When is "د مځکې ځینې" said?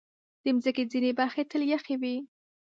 0.43-1.11